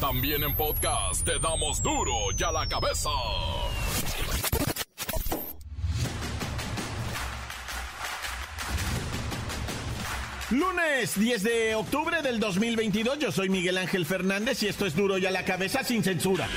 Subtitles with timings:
[0.00, 3.10] También en podcast te damos duro y a la cabeza.
[10.50, 15.18] Lunes 10 de octubre del 2022, yo soy Miguel Ángel Fernández y esto es duro
[15.18, 16.48] y a la cabeza sin censura.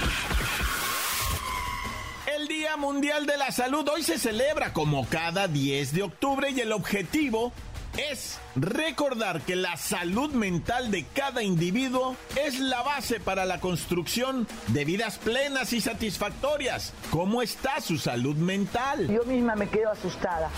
[2.38, 6.60] El Día Mundial de la Salud hoy se celebra como cada 10 de octubre y
[6.60, 7.52] el objetivo
[7.98, 14.48] es recordar que la salud mental de cada individuo es la base para la construcción
[14.68, 16.94] de vidas plenas y satisfactorias.
[17.10, 19.08] ¿Cómo está su salud mental?
[19.08, 20.50] Yo misma me quedo asustada.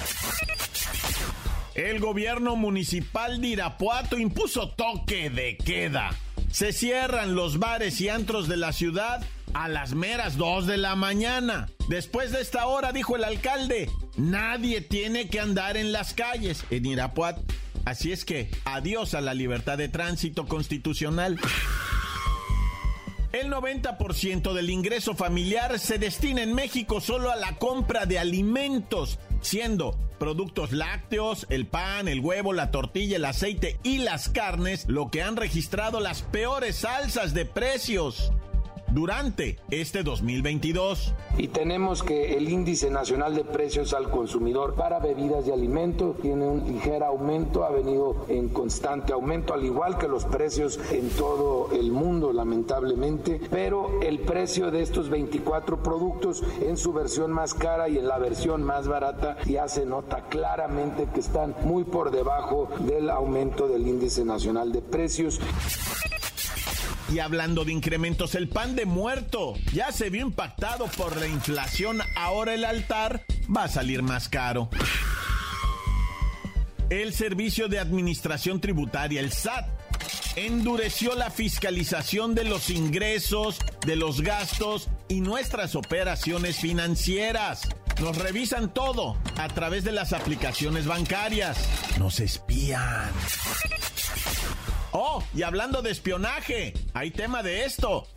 [1.76, 6.12] El gobierno municipal de Irapuato impuso toque de queda.
[6.52, 10.95] Se cierran los bares y antros de la ciudad a las meras 2 de la
[10.95, 11.70] mañana.
[11.88, 16.85] Después de esta hora, dijo el alcalde, nadie tiene que andar en las calles en
[16.85, 17.43] Irapuato.
[17.85, 21.39] Así es que, adiós a la libertad de tránsito constitucional.
[23.34, 29.20] El 90% del ingreso familiar se destina en México solo a la compra de alimentos,
[29.41, 35.10] siendo productos lácteos, el pan, el huevo, la tortilla, el aceite y las carnes lo
[35.10, 38.32] que han registrado las peores alzas de precios
[38.94, 41.13] durante este 2022.
[41.38, 46.46] Y tenemos que el índice nacional de precios al consumidor para bebidas y alimentos tiene
[46.46, 51.70] un ligero aumento, ha venido en constante aumento, al igual que los precios en todo
[51.74, 57.90] el mundo, lamentablemente, pero el precio de estos 24 productos en su versión más cara
[57.90, 62.70] y en la versión más barata ya se nota claramente que están muy por debajo
[62.82, 65.40] del aumento del índice nacional de precios.
[67.14, 72.02] Y hablando de incrementos, el pan de muerto ya se vio impactado por la inflación.
[72.16, 73.24] Ahora el altar
[73.56, 74.68] va a salir más caro.
[76.90, 79.68] El Servicio de Administración Tributaria, el SAT,
[80.36, 87.69] endureció la fiscalización de los ingresos, de los gastos y nuestras operaciones financieras.
[88.02, 91.59] Nos revisan todo a través de las aplicaciones bancarias.
[92.00, 93.12] Nos espían.
[94.95, 98.07] Oh, y hablando de espionaje, hay tema de esto.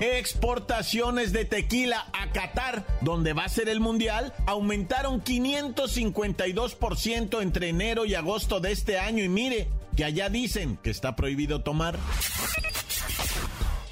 [0.00, 8.06] Exportaciones de tequila a Qatar, donde va a ser el mundial, aumentaron 552% entre enero
[8.06, 9.22] y agosto de este año.
[9.22, 11.98] Y mire, que allá dicen que está prohibido tomar.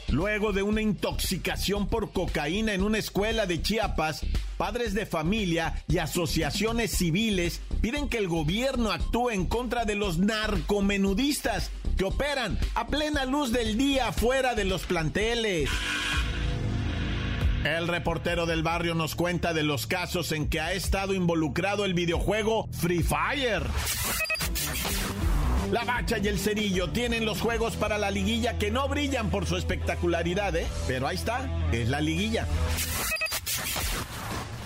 [0.09, 4.23] Luego de una intoxicación por cocaína en una escuela de Chiapas,
[4.63, 10.19] padres de familia y asociaciones civiles piden que el gobierno actúe en contra de los
[10.19, 15.69] narcomenudistas que operan a plena luz del día fuera de los planteles.
[17.65, 21.95] El reportero del barrio nos cuenta de los casos en que ha estado involucrado el
[21.95, 23.65] videojuego Free Fire.
[25.73, 29.45] La Bacha y el Cerillo tienen los juegos para la liguilla que no brillan por
[29.45, 30.69] su espectacularidad, ¿eh?
[30.87, 32.47] Pero ahí está, es la liguilla.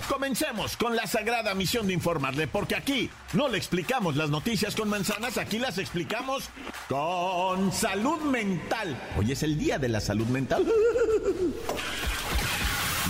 [0.09, 4.89] Comencemos con la sagrada misión de informarle, porque aquí no le explicamos las noticias con
[4.89, 6.49] manzanas, aquí las explicamos
[6.89, 8.97] con salud mental.
[9.19, 10.65] Hoy es el día de la salud mental.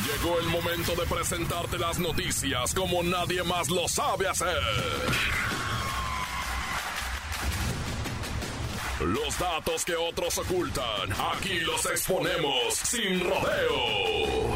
[0.06, 4.62] Llegó el momento de presentarte las noticias como nadie más lo sabe hacer.
[9.00, 14.55] Los datos que otros ocultan, aquí los exponemos sin rodeos.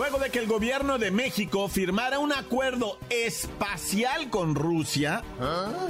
[0.00, 5.22] Luego de que el gobierno de México firmara un acuerdo espacial con Rusia,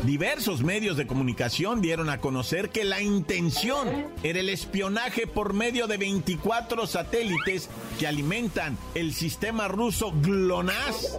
[0.02, 5.86] diversos medios de comunicación dieron a conocer que la intención era el espionaje por medio
[5.86, 7.70] de 24 satélites
[8.00, 11.16] que alimentan el sistema ruso GLONASS.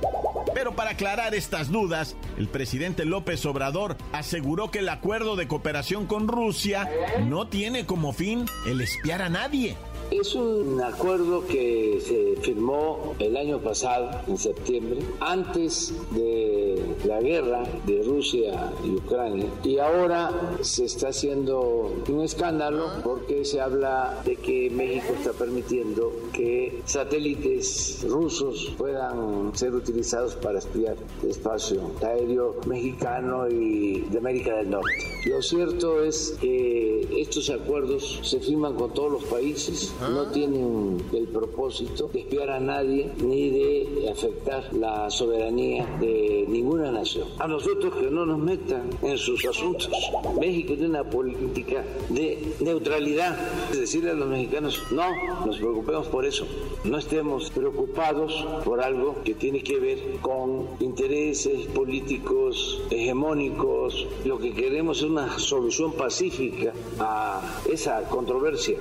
[0.53, 6.07] Pero para aclarar estas dudas, el presidente López Obrador aseguró que el acuerdo de cooperación
[6.07, 6.89] con Rusia
[7.25, 9.77] no tiene como fin el espiar a nadie.
[10.11, 17.63] Es un acuerdo que se firmó el año pasado, en septiembre, antes de la guerra
[17.85, 19.45] de Rusia y Ucrania.
[19.63, 26.11] Y ahora se está haciendo un escándalo porque se habla de que México está permitiendo
[26.33, 34.57] que satélites rusos puedan ser utilizados para espiar el espacio aéreo mexicano y de América
[34.57, 34.91] del Norte.
[35.25, 41.27] Lo cierto es que estos acuerdos se firman con todos los países no tienen el
[41.27, 47.27] propósito de espiar a nadie ni de afectar la soberanía de ninguna nación.
[47.39, 49.89] A nosotros que no nos metan en sus asuntos.
[50.39, 53.37] México tiene una política de neutralidad.
[53.71, 55.05] Es decirle a los mexicanos, no
[55.45, 56.45] nos preocupemos por eso.
[56.83, 64.07] No estemos preocupados por algo que tiene que ver con intereses políticos hegemónicos.
[64.25, 68.77] Lo que queremos es una solución pacífica a esa controversia.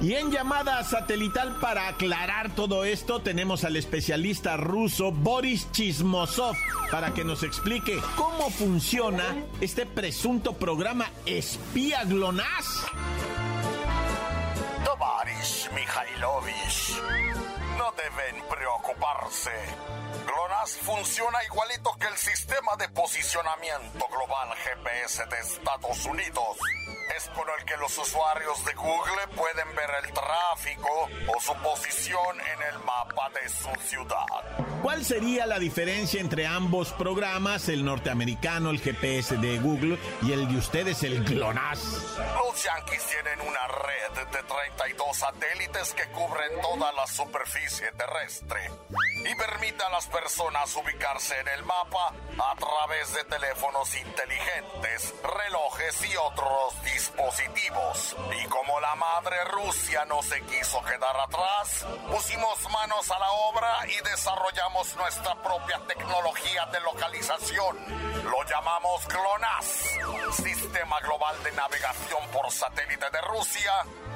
[0.00, 6.54] Y en llamada satelital para aclarar todo esto tenemos al especialista ruso Boris Chismosov
[6.88, 9.24] para que nos explique cómo funciona
[9.60, 12.86] este presunto programa espía GLONASS.
[14.84, 17.00] Tovaris Mikhailovich,
[17.76, 19.50] no deben preocuparse.
[20.26, 26.56] GLONASS funciona igualito que el sistema de posicionamiento global GPS de Estados Unidos
[27.18, 32.40] es con el que los usuarios de Google pueden ver el tráfico o su posición
[32.40, 34.24] en el mapa de su ciudad.
[34.82, 40.48] ¿Cuál sería la diferencia entre ambos programas, el norteamericano, el GPS de Google, y el
[40.48, 42.18] de ustedes, el GLONASS?
[42.36, 48.70] Los Yankees tienen una red de 32 satélites que cubren toda la superficie terrestre
[49.24, 56.04] y permite a las personas ubicarse en el mapa a través de teléfonos inteligentes, relojes
[56.04, 58.16] y otros dispositivos.
[58.42, 63.86] Y como la madre Rusia no se quiso quedar atrás, pusimos manos a la obra
[63.88, 67.76] y desarrollamos nuestra propia tecnología de localización.
[68.24, 73.72] Lo llamamos GLONASS, Sistema Global de Navegación por Satélite de Rusia,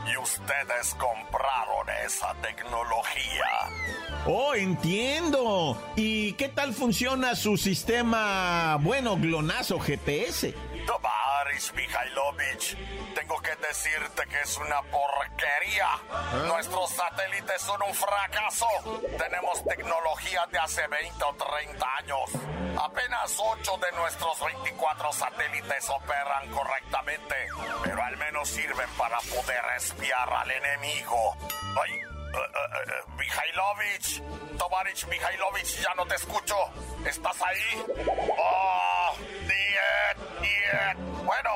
[0.06, 3.46] y ustedes compraron esa tecnología.
[4.26, 5.76] Oh, entiendo.
[5.96, 10.54] ¿Y qué tal funciona su sistema, bueno, GLONASS o GPS?
[11.52, 12.76] Tovaris Mikhailovich,
[13.14, 15.88] tengo que decirte que es una porquería.
[16.32, 16.46] ¿Eh?
[16.46, 18.66] Nuestros satélites son un fracaso.
[19.18, 22.30] Tenemos tecnología de hace 20 o 30 años.
[22.82, 27.34] Apenas 8 de nuestros 24 satélites operan correctamente,
[27.82, 31.36] pero al menos sirven para poder espiar al enemigo.
[31.82, 34.22] Ay, uh, uh, Mikhailovich,
[34.56, 36.56] Tovarich Mikhailovich, ya no te escucho.
[37.04, 37.84] ¿Estás ahí?
[38.38, 38.91] Oh,
[41.24, 41.50] bueno.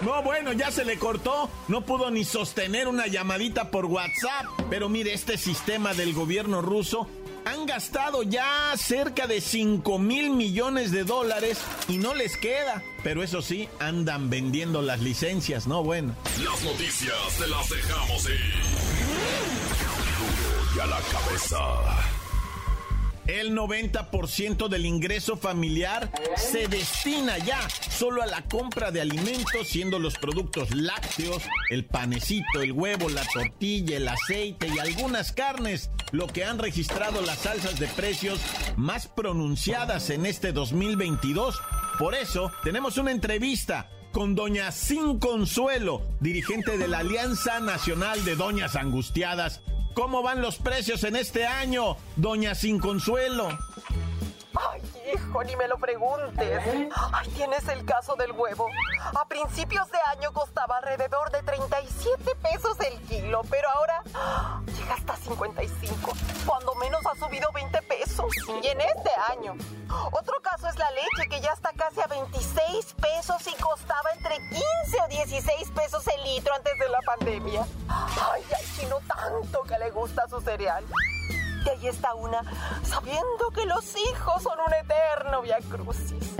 [0.00, 1.50] No, bueno, ya se le cortó.
[1.68, 4.46] No pudo ni sostener una llamadita por WhatsApp.
[4.70, 7.08] Pero mire, este sistema del gobierno ruso
[7.44, 11.58] han gastado ya cerca de 5 mil millones de dólares
[11.88, 12.82] y no les queda.
[13.02, 15.82] Pero eso sí, andan vendiendo las licencias, ¿no?
[15.82, 16.14] Bueno.
[16.42, 18.54] Las noticias te las dejamos ir.
[20.76, 21.58] y a la cabeza.
[23.26, 29.98] El 90% del ingreso familiar se destina ya solo a la compra de alimentos, siendo
[29.98, 36.26] los productos lácteos, el panecito, el huevo, la tortilla, el aceite y algunas carnes lo
[36.26, 38.40] que han registrado las salsas de precios
[38.76, 41.58] más pronunciadas en este 2022.
[41.98, 48.36] Por eso tenemos una entrevista con doña Sin Consuelo, dirigente de la Alianza Nacional de
[48.36, 49.62] Doñas Angustiadas
[49.94, 53.48] ¿Cómo van los precios en este año, doña Sin Consuelo?
[55.42, 56.62] Ni me lo preguntes.
[57.12, 58.68] Ay, tienes el caso del huevo.
[59.14, 64.02] A principios de año costaba alrededor de 37 pesos el kilo, pero ahora
[64.66, 66.12] llega hasta 55.
[66.46, 68.32] Cuando menos ha subido 20 pesos.
[68.62, 69.54] Y en este año.
[70.12, 74.36] Otro caso es la leche, que ya está casi a 26 pesos y costaba entre
[74.36, 74.62] 15
[75.04, 77.66] o 16 pesos el litro antes de la pandemia.
[77.88, 80.84] Ay, ay, chino tanto que le gusta su cereal.
[81.64, 82.42] Y ahí está una,
[82.82, 86.34] sabiendo que los hijos son un eterno via crucis.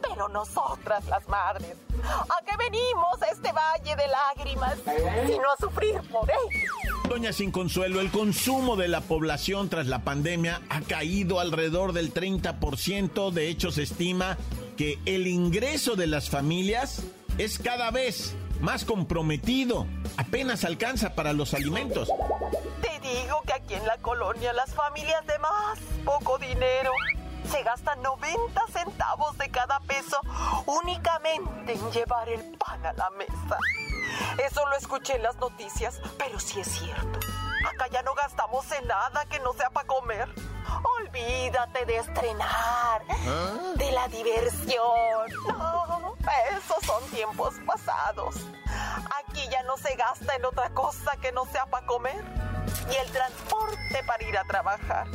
[0.00, 4.76] Pero nosotras, las madres, ¿a qué venimos a este valle de lágrimas?
[5.26, 6.72] Sino a sufrir por ellos.
[7.08, 12.14] Doña Sin Consuelo, el consumo de la población tras la pandemia ha caído alrededor del
[12.14, 13.30] 30%.
[13.30, 14.38] De hecho, se estima
[14.76, 17.02] que el ingreso de las familias
[17.36, 19.86] es cada vez más comprometido.
[20.16, 22.08] Apenas alcanza para los alimentos
[23.06, 26.92] digo que aquí en la colonia las familias de más poco dinero
[27.50, 30.18] se gastan 90 centavos de cada peso
[30.66, 33.58] únicamente en llevar el pan a la mesa.
[34.44, 37.35] Eso lo escuché en las noticias, pero sí es cierto.
[37.66, 40.28] Acá ya no gastamos en nada que no sea para comer.
[41.00, 43.72] Olvídate de estrenar, ¿Ah?
[43.76, 45.30] de la diversión.
[45.48, 46.14] No,
[46.56, 48.36] esos son tiempos pasados.
[49.18, 52.22] Aquí ya no se gasta en otra cosa que no sea para comer
[52.90, 55.06] y el transporte para ir a trabajar.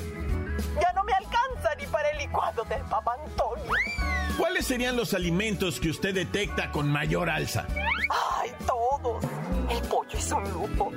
[0.79, 3.71] Ya no me alcanza ni para el licuado del papá Antonio.
[4.37, 7.67] ¿Cuáles serían los alimentos que usted detecta con mayor alza?
[8.39, 9.23] Ay, todos.
[10.13, 10.91] Es un lujo.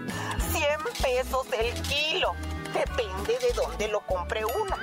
[0.53, 2.33] 100 pesos el kilo.
[2.73, 4.79] Depende de dónde lo compre una.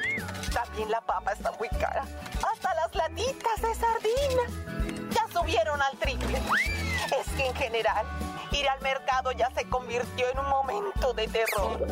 [0.54, 2.06] También la papa está muy cara.
[2.52, 5.10] Hasta las latitas de sardina.
[5.12, 6.42] Ya subieron al triple.
[7.18, 8.06] Es que en general,
[8.52, 11.86] ir al mercado ya se convirtió en un momento de terror.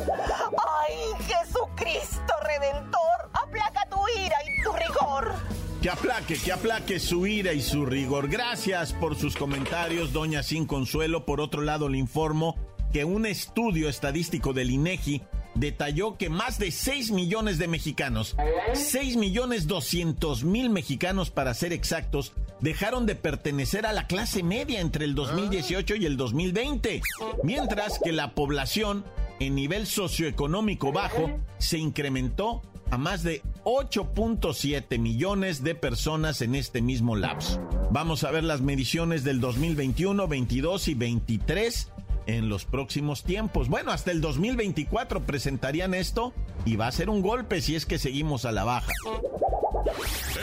[0.80, 3.30] ¡Ay, Jesucristo Redentor!
[3.34, 5.34] ¡Aplaca tu ira y tu rigor!
[5.82, 8.28] Que aplaque, que aplaque su ira y su rigor.
[8.28, 11.24] Gracias por sus comentarios, doña Sin Consuelo.
[11.24, 12.56] Por otro lado, le informo
[12.92, 15.22] que un estudio estadístico del INEGI
[15.54, 18.36] detalló que más de 6 millones de mexicanos,
[18.74, 24.80] 6 millones 200 mil mexicanos para ser exactos, dejaron de pertenecer a la clase media
[24.80, 27.00] entre el 2018 y el 2020,
[27.42, 29.04] mientras que la población
[29.38, 32.60] en nivel socioeconómico bajo se incrementó
[32.90, 37.60] a más de 8.7 millones de personas en este mismo lapso.
[37.90, 41.92] Vamos a ver las mediciones del 2021, 22 y 23
[42.26, 43.68] en los próximos tiempos.
[43.68, 46.32] Bueno, hasta el 2024 presentarían esto
[46.64, 48.92] y va a ser un golpe si es que seguimos a la baja.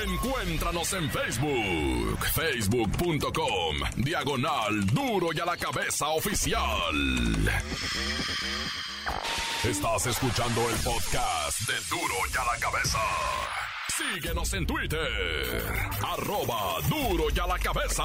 [0.03, 6.63] Encuéntranos en Facebook, facebook.com, diagonal duro y a la cabeza oficial.
[9.63, 12.99] Estás escuchando el podcast de duro y a la cabeza.
[13.89, 18.03] Síguenos en Twitter, arroba duro y a la cabeza.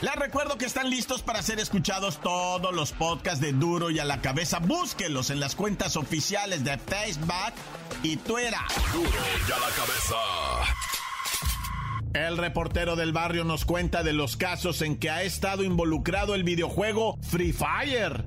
[0.00, 4.04] Les recuerdo que están listos para ser escuchados todos los podcasts de Duro y a
[4.04, 4.58] la cabeza.
[4.58, 7.54] Búsquenlos en las cuentas oficiales de Facebook
[8.02, 8.54] y Twitter.
[8.92, 9.08] Duro
[9.48, 10.16] y a la cabeza.
[12.14, 16.44] El reportero del barrio nos cuenta de los casos en que ha estado involucrado el
[16.44, 18.24] videojuego Free Fire.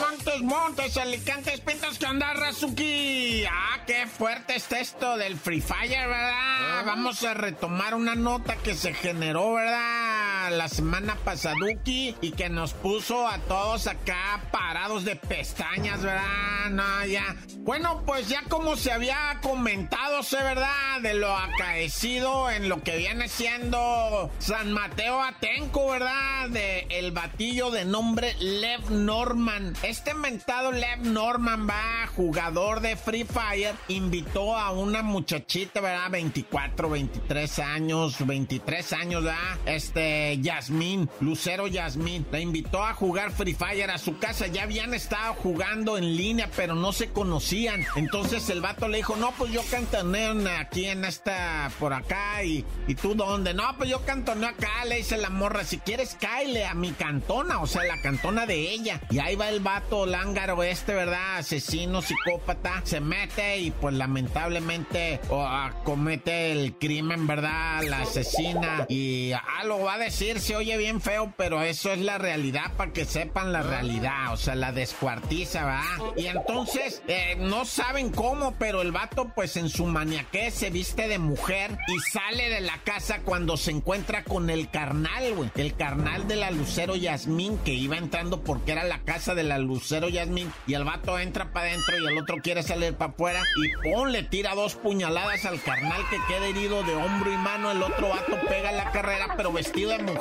[0.00, 3.44] Montes, Montes, Alicantes, Pintos, ¿qué onda, Razuki?
[3.50, 6.84] Ah, qué fuerte está esto del Free Fire, ¿verdad?
[6.84, 10.13] Vamos a retomar una nota que se generó, ¿verdad?
[10.50, 16.70] La semana pasaduki y que nos puso a todos acá parados de pestañas, ¿verdad?
[16.70, 17.36] No, ya.
[17.58, 21.00] Bueno, pues ya como se había comentado, sé, ¿verdad?
[21.02, 26.48] De lo acaecido en lo que viene siendo San Mateo Atenco, ¿verdad?
[26.50, 29.74] De el batillo de nombre Lev Norman.
[29.82, 36.10] Este mentado Lev Norman, va, jugador de Free Fire, invitó a una muchachita, ¿verdad?
[36.10, 39.58] 24, 23 años, 23 años, ¿verdad?
[39.66, 44.46] Este, Yasmín, Lucero Yasmín, la invitó a jugar Free Fire a su casa.
[44.46, 47.84] Ya habían estado jugando en línea, pero no se conocían.
[47.96, 50.24] Entonces el vato le dijo, no, pues yo cantoneo
[50.58, 53.54] aquí en esta, por acá, y, y tú dónde?
[53.54, 57.60] No, pues yo cantoneo acá, le dice la morra, si quieres, cáele a mi cantona,
[57.60, 59.00] o sea, la cantona de ella.
[59.10, 61.38] Y ahí va el vato lángaro este, ¿verdad?
[61.38, 65.46] Asesino, psicópata, se mete y pues lamentablemente o,
[65.84, 67.82] comete el crimen, ¿verdad?
[67.82, 71.98] La asesina y ah, lo va a decir, se oye bien feo, pero eso es
[72.00, 76.14] la realidad para que sepan la realidad, o sea, la descuartiza, ¿verdad?
[76.16, 81.08] Y entonces, eh, no saben cómo, pero el vato pues en su maniaquez se viste
[81.08, 85.50] de mujer y sale de la casa cuando se encuentra con el carnal, güey.
[85.56, 89.58] El carnal de la Lucero Yasmín que iba entrando porque era la casa de la
[89.58, 93.42] Lucero Yasmín y el vato entra para adentro y el otro quiere salir para afuera
[93.56, 97.70] y pon, le tira dos puñaladas al carnal que queda herido de hombro y mano.
[97.70, 100.13] El otro vato pega la carrera pero vestido de mujer,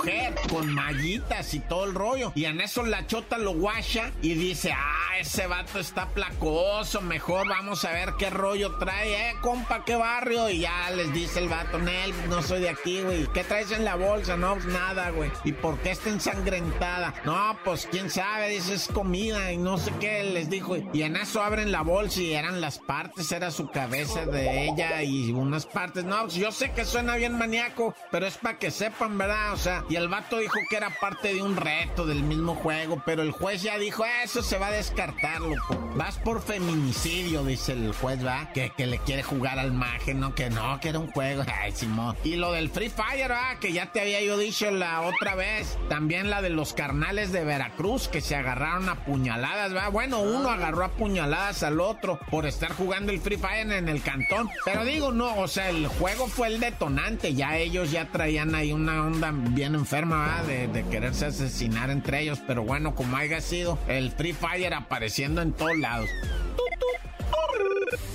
[0.50, 2.32] con mallitas y todo el rollo.
[2.36, 7.48] Y en eso la chota lo guacha y dice, ah, ese vato está placoso, mejor
[7.48, 10.50] vamos a ver qué rollo trae, eh, compa, qué barrio.
[10.50, 13.28] Y ya les dice el vato, Nel, no soy de aquí, güey.
[13.34, 14.38] ¿Qué traes en la bolsa?
[14.38, 15.32] No, pues nada, güey.
[15.44, 17.14] ¿Y por qué está ensangrentada?
[17.26, 20.78] No, pues quién sabe, dice, es comida y no sé qué les dijo.
[20.94, 25.04] Y en eso abren la bolsa y eran las partes, era su cabeza de ella
[25.04, 26.04] y unas partes.
[26.04, 29.54] No, pues yo sé que suena bien maníaco, pero es para que sepan, ¿verdad?
[29.54, 33.02] O sea, y el vato dijo que era parte de un reto del mismo juego,
[33.06, 35.78] pero el juez ya dijo, eso se va a descartar, loco.
[35.96, 38.52] Vas por feminicidio dice el juez, ¿va?
[38.54, 40.34] Que, que le quiere jugar al maje, ¿no?
[40.36, 41.44] Que no, que era un juego.
[41.62, 42.16] Ay, Simón.
[42.24, 43.60] Y lo del Free Fire, ¿va?
[43.60, 45.78] Que ya te había yo dicho la otra vez.
[45.90, 49.90] También la de los carnales de Veracruz que se agarraron a puñaladas, ¿va?
[49.90, 54.02] Bueno, uno agarró a puñaladas al otro por estar jugando el Free Fire en el
[54.02, 54.50] cantón.
[54.66, 57.34] Pero digo, no, o sea, el juego fue el detonante.
[57.34, 60.42] Ya ellos ya traían ahí una onda bien enferma.
[60.48, 62.40] De, de quererse asesinar entre ellos.
[62.46, 66.10] Pero bueno, como haya sido, el Free Fire apareciendo en todos lados.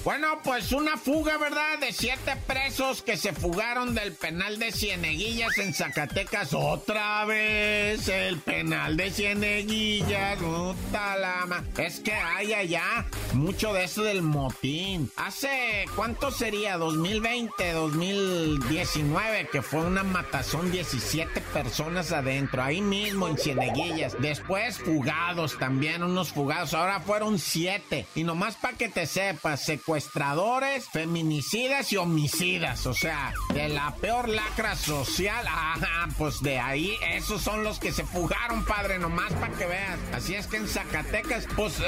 [0.05, 1.79] Bueno, pues una fuga, ¿verdad?
[1.81, 6.55] De siete presos que se fugaron del penal de Cieneguillas en Zacatecas.
[6.55, 10.39] Otra vez el penal de Cieneguillas.
[10.39, 15.11] Puta la Es que hay allá mucho de eso del motín.
[15.17, 16.79] Hace, ¿cuánto sería?
[16.79, 24.17] 2020, 2019, que fue una matazón, 17 personas adentro, ahí mismo en Cieneguillas.
[24.21, 26.73] Después fugados también, unos fugados.
[26.73, 28.07] Ahora fueron siete.
[28.15, 32.85] Y nomás para que te sepas, secuestradores, feminicidas y homicidas.
[32.85, 35.47] O sea, de la peor lacra social.
[35.47, 39.99] Ajá, pues de ahí, esos son los que se fugaron, padre, nomás para que veas.
[40.13, 41.81] Así es que en Zacatecas, pues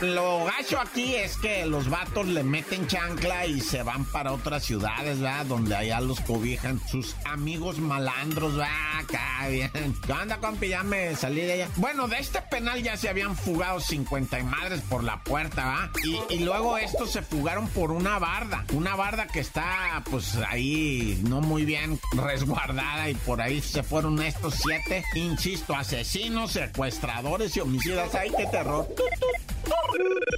[0.00, 4.64] lo gacho aquí es que los vatos le meten chancla y se van para otras
[4.64, 5.44] ciudades, ¿verdad?
[5.44, 9.00] Donde allá los cobijan sus amigos malandros, ¿verdad?
[9.00, 9.70] Acá, bien.
[10.06, 10.68] ¿Qué onda, compi?
[10.68, 11.68] Ya me salí de allá.
[11.76, 15.90] Bueno, de este penal ya se habían fugado 50 y madres por la puerta, ¿va?
[16.30, 18.64] Y, luego estos se fugaron por una barda.
[18.74, 24.22] Una barda que está, pues, ahí no muy bien resguardada y por ahí se fueron
[24.22, 28.14] estos siete, insisto, asesinos, secuestradores y homicidas.
[28.14, 28.86] ¡Ay, qué terror!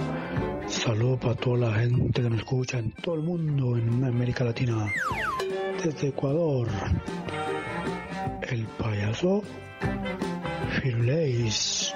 [0.67, 4.91] Saludos para toda la gente que me escucha en todo el mundo, en América Latina.
[5.83, 6.69] Desde Ecuador
[8.43, 9.43] el payaso
[10.69, 11.93] Firuleis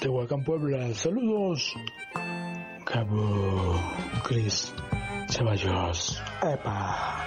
[0.00, 0.94] de Huacán, Puebla.
[0.94, 1.74] Saludos.
[2.84, 3.74] Cabo
[4.22, 4.72] Chris
[5.28, 6.22] Ceballos.
[6.42, 7.26] Epa.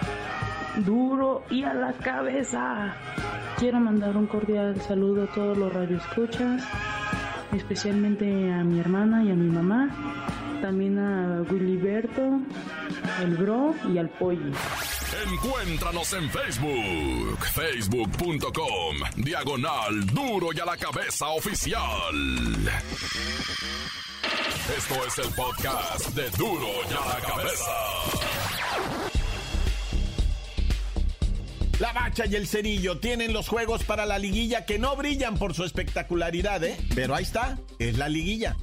[0.78, 2.96] Duro y a la cabeza.
[3.58, 6.62] Quiero mandar un cordial saludo a todos los radioescuchas,
[7.56, 9.90] especialmente a mi hermana y a mi mamá,
[10.62, 12.42] también a Willyberto,
[13.22, 14.52] el bro y al pollo.
[15.32, 21.82] Encuéntranos en Facebook, facebook.com, diagonal duro y a la cabeza oficial.
[24.78, 28.45] Esto es el podcast de duro y a la cabeza.
[31.80, 35.54] La Bacha y el Cerillo tienen los juegos para la liguilla que no brillan por
[35.54, 36.78] su espectacularidad, ¿eh?
[36.96, 38.56] Pero ahí está, es la liguilla.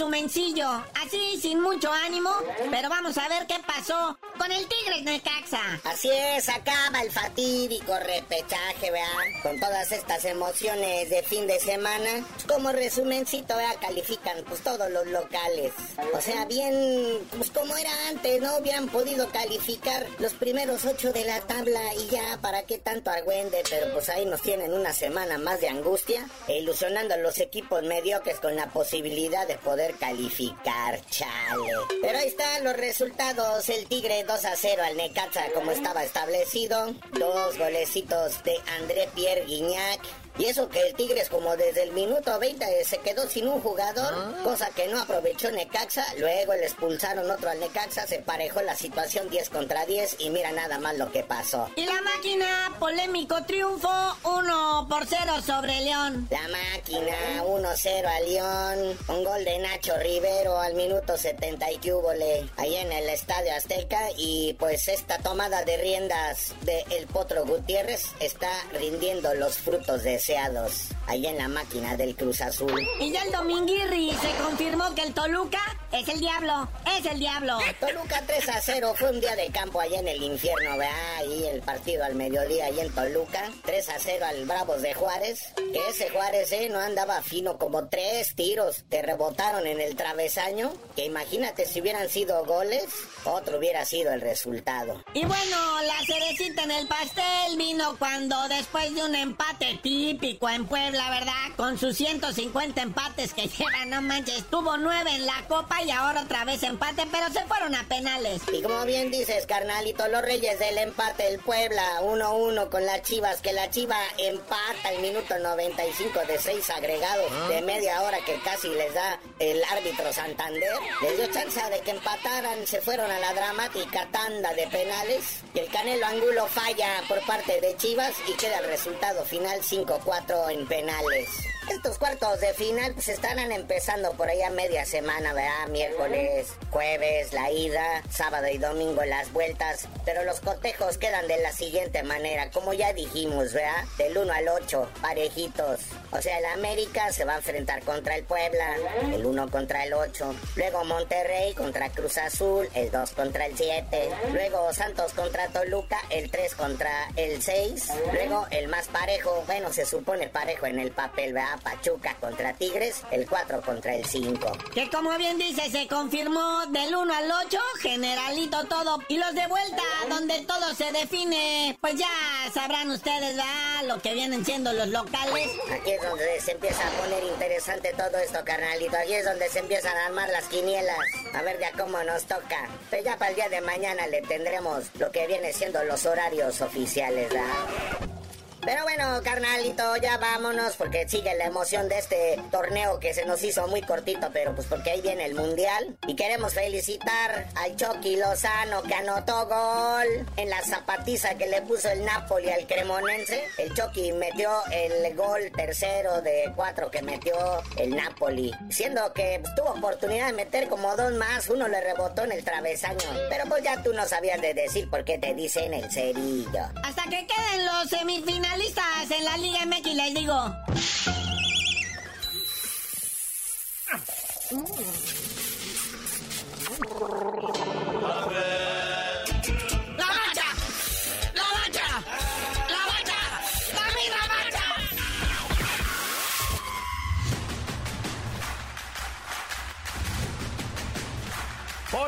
[0.00, 0.68] resumencillo,
[1.02, 2.30] así sin mucho ánimo,
[2.70, 5.80] pero vamos a ver qué pasó con el Tigres Necaxa.
[5.84, 12.24] Así es, acaba el fatídico repechaje, vean, con todas estas emociones de fin de semana.
[12.48, 15.74] Como resumencito, vea, califican pues todos los locales.
[16.14, 18.56] O sea, bien, pues como era antes, ¿no?
[18.56, 23.62] Hubieran podido calificar los primeros ocho de la tabla y ya, ¿para qué tanto argüende?
[23.68, 27.82] Pero pues ahí nos tienen una semana más de angustia, e ilusionando a los equipos
[27.82, 31.72] mediocres con la posibilidad de poder calificar, chale.
[32.00, 33.68] Pero ahí están los resultados.
[33.68, 36.94] El Tigre 2 a 0 al Necaxa como estaba establecido.
[37.18, 40.00] Dos golecitos de André Pierre Guignac.
[40.38, 44.12] Y eso que el Tigres como desde el minuto 20 se quedó sin un jugador,
[44.14, 44.40] ah.
[44.42, 46.04] cosa que no aprovechó Necaxa.
[46.18, 50.52] Luego le expulsaron otro al Necaxa, se parejó la situación 10 contra 10 y mira
[50.52, 51.68] nada más lo que pasó.
[51.76, 53.90] Y la máquina, polémico triunfo,
[54.24, 56.28] 1 por 0 sobre León.
[56.30, 62.10] La máquina, 1-0 a León, un gol de Nacho Rivero al minuto 70 y hubo
[62.56, 68.04] ahí en el Estadio Azteca y pues esta tomada de riendas de El Potro Gutiérrez
[68.20, 72.86] está rindiendo los frutos de deseados ahí en la máquina del Cruz Azul.
[73.00, 75.60] Y ya el Dominguirri se confirmó que el Toluca
[75.92, 77.58] es el diablo, es el diablo.
[77.80, 81.46] Toluca 3 a 0 fue un día de campo allá en el infierno, vea, ahí
[81.48, 83.50] el partido al mediodía ahí en Toluca.
[83.64, 85.52] 3 a 0 al Bravos de Juárez.
[85.56, 90.72] Que ese Juárez, eh, no andaba fino, como tres tiros que rebotaron en el travesaño.
[90.94, 92.86] Que imagínate si hubieran sido goles,
[93.24, 95.02] otro hubiera sido el resultado.
[95.14, 100.66] Y bueno, la cerecita en el pastel vino cuando después de un empate típico en
[100.66, 101.56] Puebla, ¿verdad?
[101.56, 106.22] Con sus 150 empates que lleva, no manches, tuvo nueve en la copa y ahora
[106.22, 108.42] otra vez empate, pero se fueron a penales.
[108.52, 113.40] Y como bien dices, carnalito, los reyes del empate, el Puebla 1-1 con las Chivas,
[113.40, 117.62] que la Chiva empata el minuto 95 de seis agregados de ah.
[117.62, 120.72] media hora que casi les da el árbitro Santander.
[121.02, 125.60] Les dio chance de que empataran, se fueron a la dramática tanda de penales y
[125.60, 130.66] el Canelo Angulo falla por parte de Chivas y queda el resultado final 5-4 en
[130.66, 131.59] penales nacionales.
[131.70, 135.68] Estos cuartos de final se estarán empezando por ahí a media semana, ¿verdad?
[135.68, 139.86] Miércoles, jueves, la ida, sábado y domingo las vueltas.
[140.04, 143.84] Pero los cotejos quedan de la siguiente manera, como ya dijimos, ¿verdad?
[143.98, 145.78] Del 1 al 8, parejitos.
[146.10, 148.74] O sea, el América se va a enfrentar contra el Puebla,
[149.14, 150.34] el 1 contra el 8.
[150.56, 154.10] Luego Monterrey contra Cruz Azul, el 2 contra el 7.
[154.32, 157.90] Luego Santos contra Toluca, el 3 contra el 6.
[158.12, 161.59] Luego el más parejo, bueno, se supone parejo en el papel, ¿verdad?
[161.60, 164.52] Pachuca contra Tigres, el 4 contra el 5.
[164.74, 168.98] Que como bien dice, se confirmó del 1 al 8, generalito todo.
[169.08, 172.08] Y los de vuelta, donde todo se define, pues ya
[172.52, 173.84] sabrán ustedes, ¿verdad?
[173.84, 175.50] Lo que vienen siendo los locales.
[175.72, 178.96] Aquí es donde se empieza a poner interesante todo esto, carnalito.
[178.96, 180.98] Aquí es donde se empiezan a armar las quinielas.
[181.34, 182.68] A ver ya cómo nos toca.
[182.90, 186.60] Pero ya para el día de mañana le tendremos lo que viene siendo los horarios
[186.60, 188.19] oficiales, ¿verdad?
[188.62, 193.42] Pero bueno, carnalito, ya vámonos porque sigue la emoción de este torneo que se nos
[193.42, 195.96] hizo muy cortito, pero pues porque ahí viene el mundial.
[196.06, 201.88] Y queremos felicitar al Chucky Lozano que anotó gol en la zapatiza que le puso
[201.88, 203.44] el Napoli al Cremonense.
[203.56, 207.34] El Chucky metió el gol tercero de cuatro que metió
[207.78, 208.52] el Napoli.
[208.68, 213.08] Siendo que tuvo oportunidad de meter como dos más, uno le rebotó en el travesaño.
[213.30, 216.64] Pero pues ya tú no sabías de decir por qué te dicen el cerillo.
[216.84, 220.34] Hasta que queden los semifinales listas en la Liga MX, les digo.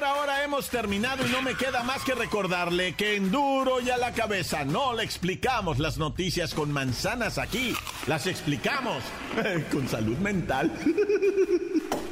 [0.05, 3.97] Ahora hemos terminado y no me queda más que recordarle que en duro y a
[3.97, 7.75] la cabeza no le explicamos las noticias con manzanas aquí,
[8.07, 9.03] las explicamos
[9.73, 10.73] con salud mental.